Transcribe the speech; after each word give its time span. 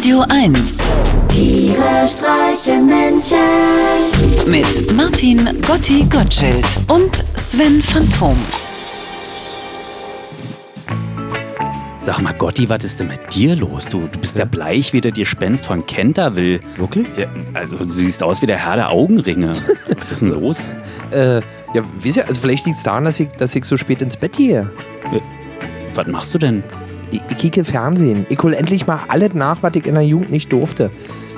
Radio 0.00 0.24
1 0.30 0.78
Tiere 1.28 2.08
streichen 2.08 2.86
Menschen. 2.86 3.36
mit 4.46 4.96
Martin 4.96 5.60
Gotti 5.60 6.06
Gottschild 6.08 6.64
und 6.88 7.22
Sven 7.34 7.82
Phantom. 7.82 8.34
Sag 12.06 12.22
mal, 12.22 12.32
Gotti, 12.32 12.66
was 12.70 12.82
ist 12.82 12.98
denn 12.98 13.08
mit 13.08 13.20
dir 13.34 13.54
los? 13.56 13.84
Du, 13.90 14.08
du 14.10 14.18
bist 14.18 14.38
ja 14.38 14.46
bleich 14.46 14.94
wie 14.94 15.02
der 15.02 15.12
Gespenst 15.12 15.66
von 15.66 15.84
Canterville. 15.84 16.60
Wirklich? 16.78 17.06
Ja, 17.18 17.26
also 17.52 17.76
du 17.76 17.90
siehst 17.90 18.22
aus 18.22 18.40
wie 18.40 18.46
der 18.46 18.56
Herr 18.56 18.76
der 18.76 18.90
Augenringe. 18.90 19.48
was 19.98 20.12
ist 20.12 20.22
denn 20.22 20.30
los? 20.30 20.60
Äh, 21.10 21.42
ja, 21.74 21.84
wisst 21.98 22.16
ihr, 22.16 22.26
also 22.26 22.40
vielleicht 22.40 22.64
liegt 22.64 22.78
es 22.78 22.84
daran, 22.84 23.04
dass 23.04 23.20
ich, 23.20 23.28
dass 23.32 23.54
ich 23.54 23.66
so 23.66 23.76
spät 23.76 24.00
ins 24.00 24.16
Bett 24.16 24.38
gehe. 24.38 24.72
Was 25.92 26.06
machst 26.06 26.32
du 26.32 26.38
denn? 26.38 26.64
Ich, 27.10 27.20
ich 27.28 27.36
kicke 27.38 27.64
Fernsehen. 27.64 28.26
Ich 28.28 28.38
hole 28.42 28.56
endlich 28.56 28.86
mal 28.86 29.00
alles 29.08 29.34
nach, 29.34 29.62
was 29.62 29.72
ich 29.74 29.86
in 29.86 29.94
der 29.94 30.04
Jugend 30.04 30.30
nicht 30.30 30.52
durfte. 30.52 30.90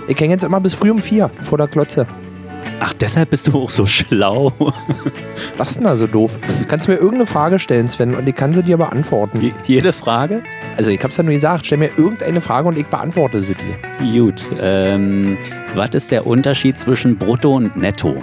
Ich 0.08 0.18
hänge 0.20 0.32
jetzt 0.32 0.44
immer 0.44 0.60
bis 0.60 0.74
früh 0.74 0.90
um 0.90 0.98
vier 0.98 1.30
vor 1.42 1.58
der 1.58 1.68
Klotze. 1.68 2.06
Ach, 2.80 2.92
deshalb 2.94 3.30
bist 3.30 3.46
du 3.46 3.60
auch 3.62 3.70
so 3.70 3.86
schlau. 3.86 4.52
Was 5.56 5.70
ist 5.70 5.76
denn 5.78 5.84
da 5.84 5.96
so 5.96 6.06
doof? 6.08 6.38
Du 6.60 6.64
kannst 6.66 6.88
mir 6.88 6.94
irgendeine 6.94 7.26
Frage 7.26 7.58
stellen, 7.60 7.86
Sven, 7.88 8.14
und 8.14 8.28
ich 8.28 8.34
kann 8.34 8.52
sie 8.52 8.62
dir 8.62 8.76
beantworten. 8.76 9.40
Je- 9.40 9.52
Jede 9.64 9.92
Frage? 9.92 10.42
Also 10.76 10.90
ich 10.90 11.02
hab's 11.02 11.16
ja 11.16 11.22
nur 11.22 11.32
gesagt, 11.32 11.66
stell 11.66 11.78
mir 11.78 11.90
irgendeine 11.96 12.40
Frage 12.40 12.66
und 12.68 12.76
ich 12.78 12.86
beantworte 12.86 13.40
sie 13.42 13.54
dir. 13.54 13.76
Gut. 14.12 14.50
Ähm, 14.60 15.38
was 15.76 15.90
ist 15.90 16.10
der 16.10 16.26
Unterschied 16.26 16.76
zwischen 16.78 17.16
Brutto 17.16 17.54
und 17.54 17.76
Netto? 17.76 18.16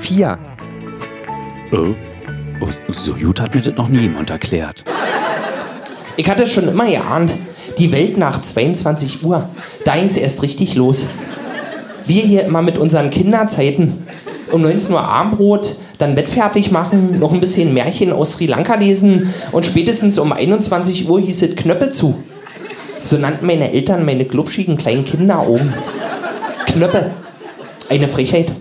Vier. 0.00 0.38
Oh. 1.72 1.94
oh 2.60 2.68
so 2.92 3.14
gut 3.14 3.40
hat 3.40 3.54
mir 3.54 3.60
das 3.60 3.74
noch 3.76 3.88
nie 3.88 3.98
jemand 4.00 4.30
erklärt. 4.30 4.84
Ich 6.22 6.30
hatte 6.30 6.46
schon 6.46 6.68
immer 6.68 6.86
geahnt, 6.86 7.34
die 7.78 7.90
Welt 7.90 8.16
nach 8.16 8.40
22 8.40 9.24
Uhr, 9.24 9.48
da 9.84 9.96
ging's 9.96 10.16
erst 10.16 10.44
richtig 10.44 10.76
los. 10.76 11.08
Wir 12.06 12.22
hier 12.22 12.44
immer 12.44 12.62
mit 12.62 12.78
unseren 12.78 13.10
Kinderzeiten. 13.10 14.06
Um 14.52 14.62
19 14.62 14.94
Uhr 14.94 15.00
Armbrot, 15.02 15.74
dann 15.98 16.14
Bett 16.14 16.28
fertig 16.28 16.70
machen, 16.70 17.18
noch 17.18 17.32
ein 17.32 17.40
bisschen 17.40 17.74
Märchen 17.74 18.12
aus 18.12 18.34
Sri 18.34 18.46
Lanka 18.46 18.76
lesen 18.76 19.34
und 19.50 19.66
spätestens 19.66 20.16
um 20.16 20.32
21 20.32 21.08
Uhr 21.08 21.20
hieß 21.20 21.42
es 21.42 21.56
Knöpfe 21.56 21.90
zu. 21.90 22.14
So 23.02 23.18
nannten 23.18 23.44
meine 23.44 23.72
Eltern 23.72 24.04
meine 24.04 24.24
glubschigen 24.24 24.76
kleinen 24.76 25.04
Kinderaugen. 25.04 25.74
Knöpfe. 26.66 27.10
Eine 27.88 28.06
Frechheit. 28.06 28.52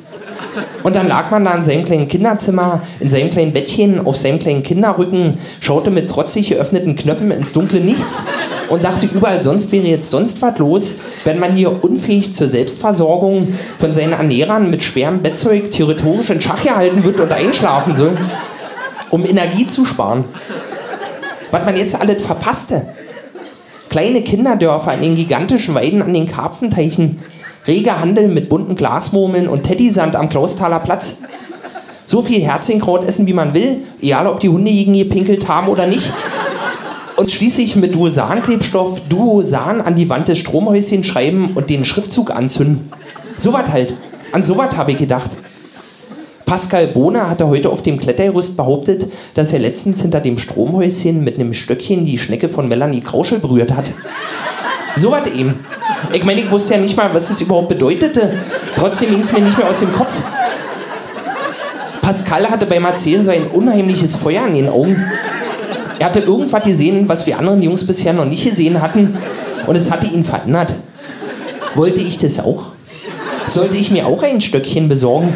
Und 0.84 0.96
dann 0.96 1.08
lag 1.08 1.30
man 1.32 1.46
da 1.46 1.54
in 1.54 1.62
seinem 1.62 1.86
kleinen 1.86 2.08
Kinderzimmer, 2.08 2.82
in 3.00 3.08
seinem 3.08 3.30
kleinen 3.30 3.54
Bettchen, 3.54 4.06
auf 4.06 4.18
seinem 4.18 4.40
kleinen 4.40 4.64
Kinderrücken, 4.64 5.36
schaute 5.60 5.92
mit 5.92 6.10
trotzig 6.10 6.50
geöffneten 6.50 6.96
Knöpfen 6.96 7.32
ins 7.32 7.54
dunkle 7.54 7.80
Nichts 7.80 8.28
und 8.70 8.84
dachte, 8.84 9.06
überall 9.06 9.40
sonst 9.40 9.72
wäre 9.72 9.86
jetzt 9.86 10.10
sonst 10.10 10.42
was 10.42 10.58
los, 10.58 11.02
wenn 11.24 11.40
man 11.40 11.54
hier 11.54 11.84
unfähig 11.84 12.34
zur 12.34 12.48
Selbstversorgung 12.48 13.54
von 13.78 13.92
seinen 13.92 14.14
Ernährern 14.14 14.70
mit 14.70 14.84
schwerem 14.84 15.22
Bettzeug 15.22 15.72
theoretisch 15.72 16.30
in 16.30 16.42
Schach 16.42 16.64
gehalten 16.64 17.04
wird 17.04 17.20
und 17.20 17.32
einschlafen 17.32 17.96
soll, 17.96 18.16
um 19.10 19.26
Energie 19.26 19.68
zu 19.68 19.86
sparen. 19.86 20.26
Was 21.52 21.66
man 21.66 21.76
jetzt 21.76 22.00
alles 22.00 22.26
verpasste. 22.26 22.88
Kleine 23.90 24.22
Kinderdörfer 24.22 24.94
in 24.94 25.02
den 25.02 25.16
gigantischen 25.18 25.76
Weiden 25.76 26.02
an 26.02 26.14
den 26.14 26.26
Karpfenteichen, 26.26 27.20
reger 27.68 28.00
Handel 28.00 28.28
mit 28.28 28.50
bunten 28.50 28.76
Glasmurmeln 28.76 29.48
und 29.48 29.64
Teddysand 29.64 30.16
am 30.16 30.30
Klausthaler 30.30 30.80
Platz. 30.80 31.22
So 32.06 32.22
viel 32.22 32.42
Herzinkraut 32.42 33.06
essen, 33.06 33.28
wie 33.28 33.34
man 33.34 33.54
will, 33.54 33.84
egal 34.02 34.28
ob 34.28 34.40
die 34.40 34.50
Hunde 34.50 34.72
gegen 34.72 34.94
gepinkelt 34.94 35.48
haben 35.48 35.68
oder 35.68 35.86
nicht. 35.86 36.12
Und 37.16 37.32
schließlich 37.32 37.76
mit 37.76 37.96
Duosan-Klebstoff 37.96 39.02
Duosan 39.08 39.82
an 39.82 39.96
die 39.96 40.10
Wand 40.10 40.28
des 40.28 40.40
Stromhäuschen 40.40 41.04
schreiben 41.04 41.52
und 41.56 41.70
den 41.70 41.86
Schriftzug 41.86 42.32
anzünden. 42.32 42.92
So 43.38 43.54
was 43.54 43.70
halt. 43.72 43.94
An 44.32 44.42
so 44.42 44.58
was 44.58 44.76
habe 44.76 44.94
ich 44.94 44.98
gedacht. 44.98 45.32
Pascal 46.46 46.88
Bohner 46.88 47.30
hatte 47.30 47.48
heute 47.48 47.70
auf 47.70 47.82
dem 47.82 47.98
Klettergerüst 47.98 48.58
behauptet, 48.58 49.10
dass 49.36 49.54
er 49.54 49.60
letztens 49.60 50.02
hinter 50.02 50.20
dem 50.20 50.38
Stromhäuschen 50.38 51.24
mit 51.24 51.36
einem 51.36 51.54
Stöckchen 51.54 52.04
die 52.04 52.18
Schnecke 52.18 52.50
von 52.50 52.68
Melanie 52.68 53.00
Krauschel 53.00 53.40
berührt 53.40 53.72
hat. 53.72 53.86
So 54.98 55.12
was 55.12 55.28
eben. 55.28 55.60
Ich 56.14 56.24
meine, 56.24 56.42
ich 56.42 56.52
wusste 56.52 56.74
ja 56.74 56.80
nicht 56.80 56.98
mal, 56.98 57.14
was 57.14 57.30
es 57.30 57.42
überhaupt 57.42 57.70
bedeutete. 57.70 58.34
Trotzdem 58.76 59.12
ging 59.12 59.20
es 59.20 59.32
mir 59.32 59.42
nicht 59.42 59.58
mehr 59.58 59.70
aus 59.70 59.80
dem 59.80 59.94
Kopf. 59.94 60.12
Pascal 62.02 62.50
hatte 62.50 62.66
beim 62.66 62.84
Erzählen 62.86 63.24
so 63.24 63.32
ein 63.32 63.48
unheimliches 63.48 64.16
Feuer 64.16 64.46
in 64.48 64.56
den 64.56 64.70
Augen. 64.70 65.06
Er 66.00 66.08
hatte 66.08 66.20
irgendwas 66.20 66.64
gesehen, 66.64 67.08
was 67.08 67.28
wir 67.28 67.38
anderen 67.38 67.62
Jungs 67.62 67.86
bisher 67.86 68.12
noch 68.12 68.26
nicht 68.26 68.44
gesehen 68.44 68.82
hatten. 68.82 69.18
Und 69.68 69.76
es 69.76 69.92
hatte 69.92 70.08
ihn 70.08 70.24
verändert. 70.24 70.74
Wollte 71.76 72.02
ich 72.02 72.18
das 72.18 72.40
auch? 72.40 72.66
Sollte 73.48 73.78
ich 73.78 73.92
mir 73.92 74.08
auch 74.08 74.24
ein 74.24 74.42
Stöckchen 74.42 74.90
besorgen? 74.90 75.34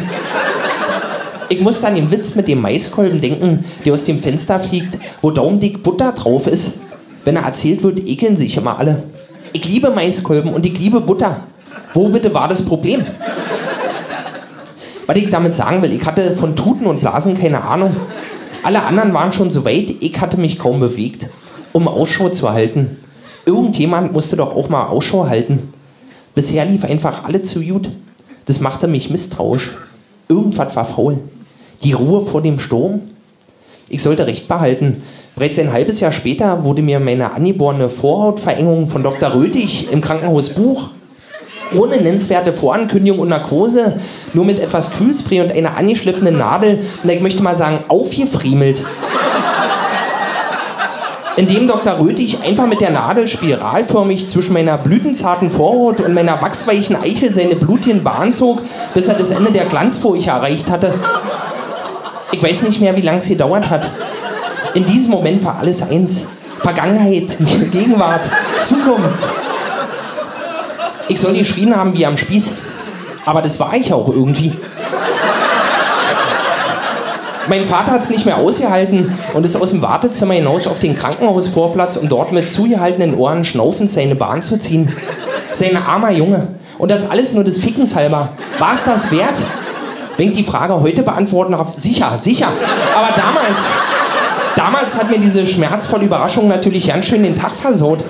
Ich 1.48 1.60
musste 1.60 1.86
an 1.86 1.94
den 1.94 2.10
Witz 2.10 2.34
mit 2.34 2.48
dem 2.48 2.60
Maiskolben 2.60 3.20
denken, 3.20 3.64
der 3.84 3.94
aus 3.94 4.04
dem 4.04 4.18
Fenster 4.18 4.58
fliegt, 4.58 4.98
wo 5.22 5.30
daumdick 5.30 5.82
Butter 5.82 6.12
drauf 6.12 6.46
ist. 6.48 6.80
Wenn 7.24 7.36
er 7.36 7.44
erzählt 7.44 7.82
wird, 7.82 8.00
ekeln 8.06 8.36
sich 8.36 8.56
immer 8.56 8.78
alle. 8.78 9.04
Ich 9.52 9.66
liebe 9.68 9.90
Maiskolben 9.90 10.52
und 10.52 10.66
ich 10.66 10.78
liebe 10.78 11.00
Butter. 11.00 11.40
Wo 11.94 12.08
bitte 12.08 12.32
war 12.34 12.48
das 12.48 12.64
Problem? 12.64 13.04
Was 15.06 15.16
ich 15.16 15.30
damit 15.30 15.54
sagen 15.54 15.82
will, 15.82 15.92
ich 15.92 16.04
hatte 16.04 16.34
von 16.36 16.56
Tuten 16.56 16.86
und 16.86 17.00
Blasen 17.00 17.38
keine 17.38 17.62
Ahnung. 17.62 17.94
Alle 18.62 18.82
anderen 18.82 19.14
waren 19.14 19.32
schon 19.32 19.50
so 19.50 19.64
weit, 19.64 19.94
ich 20.00 20.20
hatte 20.20 20.38
mich 20.38 20.58
kaum 20.58 20.80
bewegt, 20.80 21.28
um 21.72 21.86
Ausschau 21.86 22.28
zu 22.30 22.50
halten. 22.50 22.96
Irgendjemand 23.44 24.12
musste 24.12 24.36
doch 24.36 24.56
auch 24.56 24.68
mal 24.68 24.86
Ausschau 24.86 25.28
halten. 25.28 25.72
Bisher 26.34 26.64
lief 26.64 26.84
einfach 26.84 27.24
alle 27.24 27.42
zu 27.42 27.60
gut. 27.60 27.88
Das 28.46 28.60
machte 28.60 28.88
mich 28.88 29.10
misstrauisch. 29.10 29.76
Irgendwas 30.28 30.74
war 30.74 30.84
faul. 30.84 31.18
Die 31.84 31.92
Ruhe 31.92 32.20
vor 32.20 32.42
dem 32.42 32.58
Sturm? 32.58 33.02
Ich 33.88 34.02
sollte 34.02 34.26
Recht 34.26 34.48
behalten. 34.48 35.02
Bereits 35.36 35.58
ein 35.58 35.72
halbes 35.72 36.00
Jahr 36.00 36.10
später 36.10 36.64
wurde 36.64 36.82
mir 36.82 36.98
meine 36.98 37.34
angeborene 37.34 37.88
Vorhautverengung 37.88 38.88
von 38.88 39.04
Dr. 39.04 39.34
Rötig 39.34 39.92
im 39.92 40.00
Krankenhaus 40.00 40.50
Buch 40.50 40.90
ohne 41.74 41.96
nennenswerte 41.96 42.52
Vorankündigung 42.52 43.18
und 43.18 43.28
Narkose, 43.28 43.98
nur 44.32 44.44
mit 44.44 44.58
etwas 44.58 44.96
Kühlspray 44.96 45.40
und 45.40 45.52
einer 45.52 45.76
angeschliffenen 45.76 46.38
Nadel, 46.38 46.80
und 47.02 47.10
ich 47.10 47.20
möchte 47.20 47.42
mal 47.42 47.54
sagen, 47.54 47.80
aufgefriemelt. 47.88 48.84
Indem 51.36 51.68
Dr. 51.68 51.98
Rötig 51.98 52.38
einfach 52.44 52.66
mit 52.66 52.80
der 52.80 52.90
Nadel 52.90 53.28
spiralförmig 53.28 54.28
zwischen 54.28 54.54
meiner 54.54 54.78
blütenzarten 54.78 55.50
Vorhaut 55.50 56.00
und 56.00 56.14
meiner 56.14 56.40
wachsweichen 56.40 56.96
Eichel 56.96 57.30
seine 57.30 57.56
blutigen 57.56 58.02
Bahn 58.02 58.32
zog, 58.32 58.62
bis 58.94 59.08
er 59.08 59.14
das 59.14 59.32
Ende 59.32 59.52
der 59.52 59.66
Glanzfurche 59.66 60.30
erreicht 60.30 60.70
hatte. 60.70 60.94
Ich 62.32 62.42
weiß 62.42 62.62
nicht 62.62 62.80
mehr, 62.80 62.96
wie 62.96 63.02
lange 63.02 63.18
es 63.18 63.28
gedauert 63.28 63.70
hat. 63.70 63.88
In 64.74 64.84
diesem 64.84 65.12
Moment 65.12 65.44
war 65.44 65.58
alles 65.58 65.88
eins. 65.88 66.26
Vergangenheit, 66.60 67.36
Gegenwart, 67.70 68.22
Zukunft. 68.62 69.22
Ich 71.08 71.20
soll 71.20 71.34
geschrien 71.34 71.74
haben 71.76 71.92
wie 71.92 72.04
am 72.04 72.16
Spieß. 72.16 72.56
Aber 73.24 73.42
das 73.42 73.58
war 73.60 73.74
ich 73.74 73.92
auch 73.92 74.08
irgendwie. 74.08 74.52
Mein 77.48 77.64
Vater 77.64 77.92
hat 77.92 78.00
es 78.00 78.10
nicht 78.10 78.26
mehr 78.26 78.38
ausgehalten 78.38 79.12
und 79.32 79.44
ist 79.44 79.54
aus 79.54 79.70
dem 79.70 79.80
Wartezimmer 79.80 80.34
hinaus 80.34 80.66
auf 80.66 80.80
den 80.80 80.96
Krankenhausvorplatz, 80.96 81.96
um 81.96 82.08
dort 82.08 82.32
mit 82.32 82.50
zugehaltenen 82.50 83.14
Ohren 83.14 83.44
schnaufend 83.44 83.88
seine 83.88 84.16
Bahn 84.16 84.42
zu 84.42 84.58
ziehen. 84.58 84.92
Sein 85.52 85.76
armer 85.76 86.10
Junge. 86.10 86.48
Und 86.78 86.90
das 86.90 87.10
alles 87.10 87.34
nur 87.34 87.44
des 87.44 87.58
Fickens 87.58 87.94
halber. 87.94 88.30
War 88.58 88.74
es 88.74 88.84
das 88.84 89.12
wert? 89.12 89.36
Wenn 90.16 90.30
ich 90.30 90.36
die 90.36 90.44
Frage 90.44 90.80
heute 90.80 91.02
beantworten 91.02 91.52
darf, 91.52 91.74
sicher, 91.76 92.16
sicher. 92.18 92.48
Aber 92.96 93.08
damals, 93.16 93.70
damals 94.54 94.98
hat 94.98 95.10
mir 95.10 95.18
diese 95.18 95.46
schmerzvolle 95.46 96.04
Überraschung 96.04 96.48
natürlich 96.48 96.88
ganz 96.88 97.06
schön 97.06 97.22
den 97.22 97.36
Tag 97.36 97.52
versaut. 97.52 98.02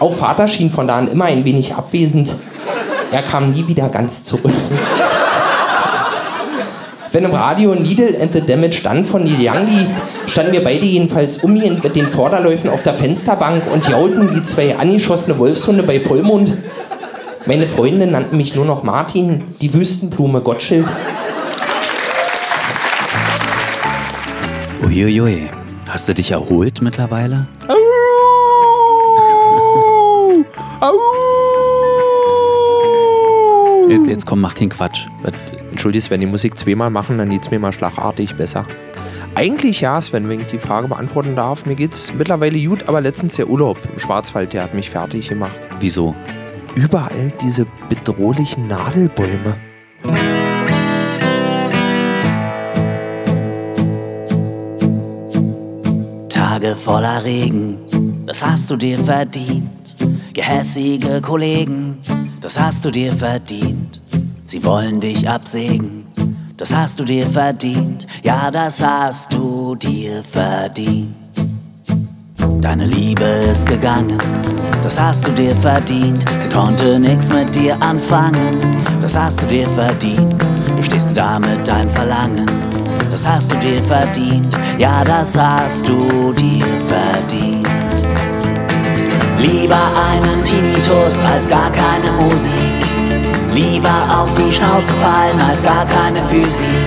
Auch 0.00 0.12
Vater 0.12 0.48
schien 0.48 0.70
von 0.70 0.86
da 0.86 0.98
an 0.98 1.08
immer 1.08 1.26
ein 1.26 1.44
wenig 1.44 1.74
abwesend. 1.74 2.36
Er 3.10 3.22
kam 3.22 3.50
nie 3.50 3.66
wieder 3.68 3.88
ganz 3.88 4.24
zurück. 4.24 4.52
Wenn 7.12 7.24
im 7.24 7.34
Radio 7.34 7.74
Needle 7.74 8.18
and 8.22 8.32
the 8.32 8.40
Damage 8.40 8.80
dann 8.82 9.04
von 9.04 9.22
Neil 9.22 9.36
Young 9.38 9.66
lief, 9.66 9.88
standen 10.26 10.52
wir 10.52 10.64
beide 10.64 10.86
jedenfalls 10.86 11.44
umgehend 11.44 11.84
mit 11.84 11.94
den 11.94 12.08
Vorderläufen 12.08 12.70
auf 12.70 12.82
der 12.82 12.94
Fensterbank 12.94 13.64
und 13.70 13.86
jaulten 13.86 14.34
wie 14.34 14.42
zwei 14.42 14.76
angeschossene 14.78 15.38
Wolfshunde 15.38 15.82
bei 15.82 16.00
Vollmond. 16.00 16.56
Meine 17.44 17.66
Freunde 17.66 18.06
nannten 18.06 18.36
mich 18.36 18.54
nur 18.54 18.64
noch 18.64 18.84
Martin, 18.84 19.42
die 19.60 19.74
Wüstenblume 19.74 20.40
Gottschild. 20.42 20.86
Uiuiui. 24.84 25.50
Hast 25.88 26.08
du 26.08 26.14
dich 26.14 26.30
erholt 26.30 26.80
mittlerweile? 26.82 27.48
Jetzt, 33.88 34.06
jetzt 34.06 34.26
komm, 34.26 34.40
mach 34.40 34.54
keinen 34.54 34.68
Quatsch. 34.70 35.08
Entschuldigt, 35.70 36.10
wenn 36.10 36.20
die 36.20 36.26
Musik 36.26 36.56
zweimal 36.56 36.90
machen, 36.90 37.18
dann 37.18 37.30
geht's 37.30 37.50
mir 37.50 37.58
mal 37.58 37.72
schlagartig 37.72 38.36
besser. 38.36 38.66
Eigentlich 39.34 39.80
ja, 39.80 40.00
Sven, 40.00 40.28
wenn 40.28 40.40
ich 40.40 40.46
die 40.46 40.58
Frage 40.58 40.86
beantworten 40.86 41.34
darf. 41.34 41.66
Mir 41.66 41.74
geht's 41.74 42.12
mittlerweile 42.16 42.58
gut, 42.64 42.88
aber 42.88 43.00
letztens 43.00 43.34
der 43.34 43.48
Urlaub 43.48 43.78
im 43.92 43.98
Schwarzwald, 43.98 44.52
der 44.52 44.62
hat 44.62 44.74
mich 44.74 44.90
fertig 44.90 45.28
gemacht. 45.28 45.68
Wieso? 45.80 46.14
Überall 46.74 47.30
diese 47.40 47.66
bedrohlichen 47.88 48.66
Nadelbäume. 48.66 49.56
Tage 56.30 56.74
voller 56.76 57.24
Regen, 57.24 57.76
das 58.26 58.44
hast 58.44 58.70
du 58.70 58.76
dir 58.76 58.98
verdient. 58.98 59.68
Gehässige 60.32 61.20
Kollegen, 61.20 61.98
das 62.40 62.58
hast 62.58 62.84
du 62.84 62.90
dir 62.90 63.12
verdient. 63.12 64.00
Sie 64.46 64.64
wollen 64.64 65.00
dich 65.00 65.28
absägen, 65.28 66.06
das 66.56 66.74
hast 66.74 66.98
du 67.00 67.04
dir 67.04 67.26
verdient. 67.26 68.06
Ja, 68.22 68.50
das 68.50 68.82
hast 68.82 69.32
du 69.34 69.74
dir 69.74 70.24
verdient. 70.24 71.21
Deine 72.62 72.86
Liebe 72.86 73.24
ist 73.50 73.66
gegangen, 73.66 74.18
das 74.84 74.98
hast 74.98 75.26
du 75.26 75.32
dir 75.32 75.52
verdient. 75.56 76.24
Sie 76.40 76.48
konnte 76.48 76.96
nichts 77.00 77.28
mit 77.28 77.52
dir 77.52 77.76
anfangen, 77.82 78.56
das 79.00 79.18
hast 79.18 79.42
du 79.42 79.46
dir 79.46 79.68
verdient. 79.70 80.40
Du 80.76 80.80
stehst 80.80 81.08
da 81.12 81.40
mit 81.40 81.66
deinem 81.66 81.90
Verlangen, 81.90 82.46
das 83.10 83.26
hast 83.26 83.52
du 83.52 83.56
dir 83.56 83.82
verdient. 83.82 84.56
Ja, 84.78 85.02
das 85.02 85.36
hast 85.36 85.88
du 85.88 86.32
dir 86.34 86.64
verdient. 86.86 87.68
Lieber 89.38 89.82
einen 90.12 90.44
Tinnitus 90.44 91.20
als 91.34 91.48
gar 91.48 91.70
keine 91.72 92.12
Musik. 92.22 92.78
Lieber 93.52 94.22
auf 94.22 94.32
die 94.34 94.52
Schnauze 94.52 94.94
fallen 95.02 95.40
als 95.50 95.60
gar 95.64 95.84
keine 95.84 96.24
Physik. 96.26 96.86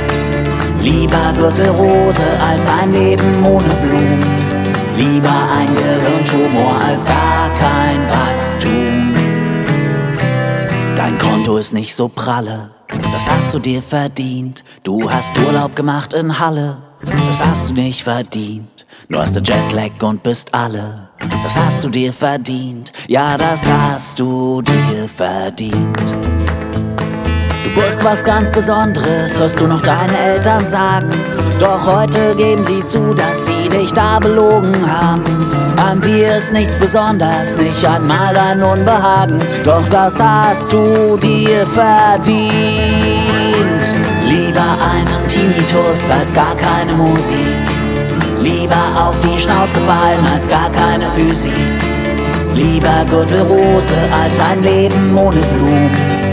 Lieber 0.82 1.34
Gürtelrose 1.36 2.24
als 2.50 2.66
ein 2.82 2.94
Leben 2.94 3.46
ohne 3.46 3.68
Blumen. 3.84 4.45
Lieber 4.98 5.30
ein 5.30 5.76
Gehirntumor 5.76 6.82
als 6.82 7.04
gar 7.04 7.50
kein 7.60 8.08
Wachstum. 8.08 9.14
Dein 10.96 11.18
Konto 11.18 11.58
ist 11.58 11.74
nicht 11.74 11.94
so 11.94 12.08
pralle, 12.08 12.72
das 13.12 13.30
hast 13.30 13.54
du 13.54 13.60
dir 13.60 13.82
verdient. 13.82 14.64
Du 14.84 15.12
hast 15.12 15.38
Urlaub 15.38 15.76
gemacht 15.76 16.14
in 16.14 16.40
Halle, 16.40 16.78
das 17.02 17.42
hast 17.46 17.70
du 17.70 17.74
nicht 17.74 18.04
verdient. 18.04 18.86
Du 19.10 19.20
hast 19.20 19.36
den 19.36 19.44
Jetlag 19.44 20.02
und 20.02 20.24
bist 20.24 20.54
alle, 20.54 21.10
das 21.44 21.58
hast 21.58 21.84
du 21.84 21.90
dir 21.90 22.14
verdient. 22.14 22.94
Ja, 23.08 23.38
das 23.38 23.68
hast 23.70 24.18
du 24.18 24.62
dir 24.62 25.10
verdient. 25.10 26.25
Du 27.76 27.82
bist 27.82 28.04
was 28.06 28.24
ganz 28.24 28.50
Besonderes, 28.50 29.38
hörst 29.38 29.60
du 29.60 29.68
noch 29.68 29.82
deine 29.82 30.18
Eltern 30.18 30.66
sagen. 30.66 31.10
Doch 31.60 31.86
heute 31.86 32.34
geben 32.36 32.64
sie 32.64 32.86
zu, 32.86 33.14
dass 33.14 33.46
sie 33.46 33.68
dich 33.68 33.92
da 33.92 34.18
belogen 34.18 34.74
haben. 34.90 35.24
An 35.76 36.00
dir 36.00 36.38
ist 36.38 36.54
nichts 36.54 36.74
besonders, 36.76 37.56
nicht 37.58 37.86
einmal 37.86 38.34
dein 38.34 38.64
Unbehagen. 38.64 39.40
Doch 39.66 39.88
das 39.90 40.18
hast 40.18 40.72
du 40.72 41.18
dir 41.18 41.68
verdient. 41.68 42.46
Lieber 44.26 44.78
einen 44.94 45.28
Tinnitus 45.28 46.10
als 46.10 46.34
gar 46.34 46.56
keine 46.56 46.94
Musik. 46.94 47.60
Lieber 48.42 48.86
auf 48.98 49.20
die 49.20 49.38
Schnauze 49.38 49.80
fallen 49.82 50.26
als 50.34 50.48
gar 50.48 50.70
keine 50.72 51.12
Physik. 51.12 51.52
Lieber 52.54 53.06
Gürtelrose 53.10 53.98
als 54.24 54.40
ein 54.40 54.64
Leben 54.64 55.18
ohne 55.18 55.42
Blumen. 55.42 56.25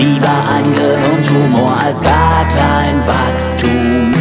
Lieber 0.00 0.34
ein 0.54 0.64
Gehirntumor 0.72 1.76
als 1.84 2.00
gar 2.00 2.48
kein 2.48 3.06
Wachstum. 3.06 4.14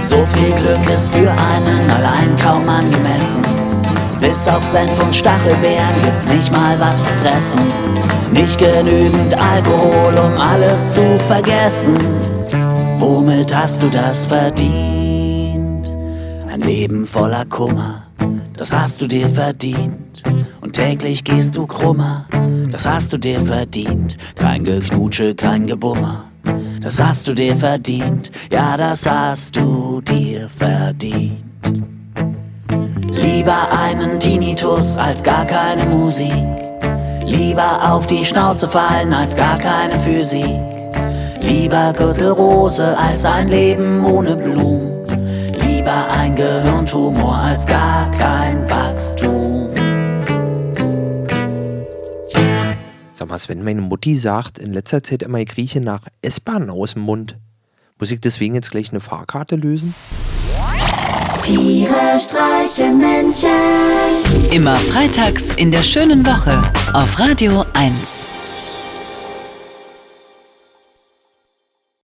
So 0.00 0.24
viel 0.26 0.52
Glück 0.52 0.94
ist 0.94 1.12
für 1.12 1.28
einen 1.28 1.90
allein 1.90 2.36
kaum 2.36 2.68
angemessen. 2.68 3.42
Bis 4.20 4.46
auf 4.46 4.64
Senf 4.64 5.02
und 5.02 5.16
Stachelbeeren 5.16 6.02
gibt's 6.04 6.26
nicht 6.26 6.52
mal 6.52 6.78
was 6.78 7.04
zu 7.04 7.10
fressen. 7.14 7.60
Nicht 8.30 8.58
genügend 8.58 9.34
Alkohol, 9.34 10.14
um 10.24 10.40
alles 10.40 10.94
zu 10.94 11.18
vergessen. 11.26 11.98
Womit 12.98 13.52
hast 13.52 13.82
du 13.82 13.88
das 13.88 14.28
verdient? 14.28 15.88
Ein 16.48 16.60
Leben 16.60 17.04
voller 17.06 17.44
Kummer, 17.44 18.04
das 18.56 18.72
hast 18.72 19.00
du 19.00 19.08
dir 19.08 19.28
verdient. 19.28 20.22
Und 20.60 20.74
täglich 20.74 21.24
gehst 21.24 21.56
du 21.56 21.66
krummer, 21.66 22.26
das 22.70 22.86
hast 22.86 23.12
du 23.12 23.18
dir 23.18 23.40
verdient. 23.40 24.16
Kein 24.36 24.64
Geknutsche, 24.64 25.34
kein 25.34 25.66
Gebummer, 25.66 26.24
das 26.82 27.02
hast 27.02 27.28
du 27.28 27.34
dir 27.34 27.56
verdient. 27.56 28.30
Ja, 28.50 28.76
das 28.76 29.06
hast 29.06 29.56
du 29.56 30.00
dir 30.00 30.48
verdient. 30.48 31.44
Lieber 33.10 33.68
einen 33.72 34.18
Tinnitus 34.18 34.96
als 34.96 35.22
gar 35.22 35.44
keine 35.44 35.84
Musik. 35.84 36.32
Lieber 37.24 37.92
auf 37.92 38.06
die 38.06 38.24
Schnauze 38.24 38.68
fallen 38.68 39.12
als 39.12 39.36
gar 39.36 39.58
keine 39.58 39.98
Physik. 39.98 40.60
Lieber 41.40 41.92
Gürtelrose 41.92 42.96
als 42.96 43.24
ein 43.24 43.48
Leben 43.48 44.04
ohne 44.04 44.36
Blumen. 44.36 45.04
Lieber 45.60 46.06
ein 46.16 46.34
Gehirntumor 46.34 47.36
als 47.36 47.66
gar 47.66 48.10
kein 48.12 48.68
Wachstum. 48.68 48.99
Sag 53.30 53.34
mal, 53.34 53.38
Sven, 53.38 53.62
meine 53.62 53.80
Mutti 53.80 54.16
sagt 54.16 54.58
in 54.58 54.72
letzter 54.72 55.04
Zeit 55.04 55.22
immer, 55.22 55.38
ich 55.38 55.56
rieche 55.56 55.80
nach 55.80 56.08
S-Bahn 56.20 56.68
aus 56.68 56.94
dem 56.94 57.02
Mund. 57.02 57.38
Muss 58.00 58.10
ich 58.10 58.20
deswegen 58.20 58.56
jetzt 58.56 58.72
gleich 58.72 58.90
eine 58.90 58.98
Fahrkarte 58.98 59.54
lösen? 59.54 59.94
Tiere 61.44 62.18
streichen 62.18 62.98
Menschen. 62.98 63.48
Immer 64.50 64.76
freitags 64.80 65.52
in 65.54 65.70
der 65.70 65.84
schönen 65.84 66.26
Woche 66.26 66.60
auf 66.92 67.20
Radio 67.20 67.64
1. 67.74 68.39